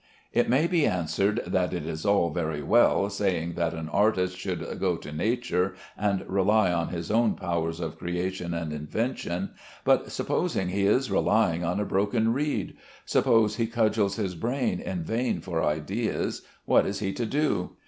It 0.33 0.49
may 0.49 0.65
be 0.65 0.87
answered 0.87 1.41
that 1.45 1.73
it 1.75 1.85
is 1.85 2.07
all 2.07 2.31
very 2.31 2.63
well 2.63 3.07
saying 3.11 3.53
that 3.53 3.75
an 3.75 3.87
artist 3.89 4.35
should 4.35 4.79
go 4.79 4.95
to 4.97 5.11
nature 5.11 5.75
and 5.95 6.25
rely 6.27 6.73
on 6.73 6.87
his 6.87 7.11
own 7.11 7.35
powers 7.35 7.79
of 7.79 7.99
creation 7.99 8.51
and 8.55 8.73
invention, 8.73 9.51
but 9.85 10.11
supposing 10.11 10.69
he 10.69 10.87
is 10.87 11.11
relying 11.11 11.63
on 11.63 11.79
a 11.79 11.85
broken 11.85 12.33
reed; 12.33 12.75
suppose 13.05 13.57
he 13.57 13.67
cudgels 13.67 14.15
his 14.15 14.33
brain 14.33 14.79
in 14.79 15.03
vain 15.03 15.39
for 15.39 15.63
ideas, 15.63 16.41
what 16.65 16.87
is 16.87 16.97
he 16.97 17.13
to 17.13 17.27
do? 17.27 17.75